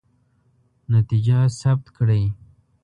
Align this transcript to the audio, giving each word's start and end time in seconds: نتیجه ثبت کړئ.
نتیجه 0.93 1.37
ثبت 1.59 1.85
کړئ. 1.97 2.23